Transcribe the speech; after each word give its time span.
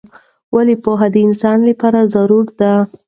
ولې 0.55 0.75
پوهه 0.83 1.07
د 1.13 1.15
انسان 1.27 1.57
لپاره 1.69 1.99
ضروری 2.13 2.51
ده؟ 2.59 2.73